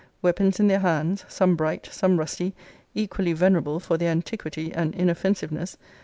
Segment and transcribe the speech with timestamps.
[0.23, 2.55] weapons in their hands, some bright, some rusty,
[2.95, 5.77] equally venerable for their antiquity and inoffensiveness!